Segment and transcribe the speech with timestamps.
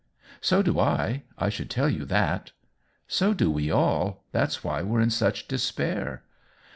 [0.51, 1.21] "So do I.
[1.37, 2.53] I should tell you that.""
[3.17, 4.23] So do we all.
[4.31, 6.23] That's why we're in such despair."